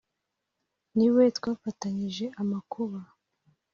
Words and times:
Ni 0.97 1.07
we 1.13 1.23
twafatanije 1.37 2.25
amakuba 2.41 2.99